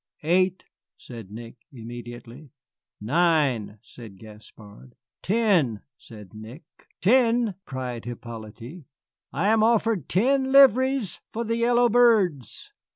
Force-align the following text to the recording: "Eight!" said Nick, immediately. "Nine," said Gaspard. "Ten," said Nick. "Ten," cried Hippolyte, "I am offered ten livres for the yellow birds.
"Eight!" 0.23 0.65
said 0.97 1.29
Nick, 1.29 1.57
immediately. 1.71 2.49
"Nine," 2.99 3.77
said 3.83 4.17
Gaspard. 4.17 4.95
"Ten," 5.21 5.83
said 5.95 6.33
Nick. 6.33 6.63
"Ten," 7.01 7.53
cried 7.67 8.05
Hippolyte, 8.05 8.85
"I 9.31 9.49
am 9.49 9.61
offered 9.61 10.09
ten 10.09 10.51
livres 10.51 11.19
for 11.31 11.43
the 11.43 11.57
yellow 11.57 11.87
birds. 11.87 12.73